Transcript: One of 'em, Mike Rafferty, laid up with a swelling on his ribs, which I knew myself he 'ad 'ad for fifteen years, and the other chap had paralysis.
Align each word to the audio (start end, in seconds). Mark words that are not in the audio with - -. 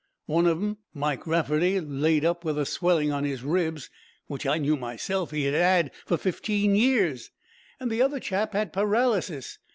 One 0.25 0.47
of 0.47 0.57
'em, 0.57 0.79
Mike 0.95 1.27
Rafferty, 1.27 1.79
laid 1.79 2.25
up 2.25 2.43
with 2.43 2.57
a 2.57 2.65
swelling 2.65 3.11
on 3.11 3.23
his 3.23 3.43
ribs, 3.43 3.91
which 4.25 4.47
I 4.47 4.57
knew 4.57 4.75
myself 4.75 5.29
he 5.29 5.47
'ad 5.47 5.53
'ad 5.53 5.91
for 6.07 6.17
fifteen 6.17 6.75
years, 6.75 7.29
and 7.79 7.91
the 7.91 8.01
other 8.01 8.19
chap 8.19 8.53
had 8.53 8.73
paralysis. 8.73 9.59